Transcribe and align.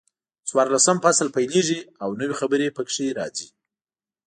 څلورلسم 0.47 0.97
فصل 1.05 1.27
پیلېږي 1.35 1.79
او 2.03 2.09
نوي 2.19 2.35
خبرې 2.41 2.67
پکې 2.75 3.15
راځي. 3.19 3.47